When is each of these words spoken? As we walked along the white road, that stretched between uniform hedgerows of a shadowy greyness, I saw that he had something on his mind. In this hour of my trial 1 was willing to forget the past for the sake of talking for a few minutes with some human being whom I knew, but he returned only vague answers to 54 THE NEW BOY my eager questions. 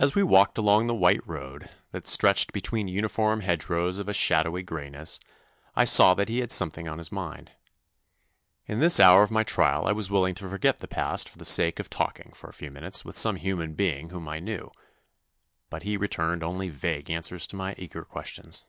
As 0.00 0.16
we 0.16 0.24
walked 0.24 0.58
along 0.58 0.88
the 0.88 0.92
white 0.92 1.24
road, 1.24 1.68
that 1.92 2.08
stretched 2.08 2.52
between 2.52 2.88
uniform 2.88 3.42
hedgerows 3.42 4.00
of 4.00 4.08
a 4.08 4.12
shadowy 4.12 4.64
greyness, 4.64 5.20
I 5.76 5.84
saw 5.84 6.14
that 6.14 6.28
he 6.28 6.40
had 6.40 6.50
something 6.50 6.88
on 6.88 6.98
his 6.98 7.12
mind. 7.12 7.52
In 8.66 8.80
this 8.80 8.98
hour 8.98 9.22
of 9.22 9.30
my 9.30 9.44
trial 9.44 9.84
1 9.84 9.94
was 9.94 10.10
willing 10.10 10.34
to 10.34 10.48
forget 10.48 10.80
the 10.80 10.88
past 10.88 11.28
for 11.28 11.38
the 11.38 11.44
sake 11.44 11.78
of 11.78 11.88
talking 11.88 12.32
for 12.34 12.50
a 12.50 12.52
few 12.52 12.72
minutes 12.72 13.04
with 13.04 13.14
some 13.16 13.36
human 13.36 13.74
being 13.74 14.08
whom 14.08 14.26
I 14.28 14.40
knew, 14.40 14.72
but 15.70 15.84
he 15.84 15.96
returned 15.96 16.42
only 16.42 16.68
vague 16.68 17.08
answers 17.08 17.46
to 17.46 17.56
54 17.56 17.56
THE 17.56 17.56
NEW 17.56 17.58
BOY 17.60 17.64
my 17.78 17.84
eager 17.84 18.04
questions. 18.04 18.64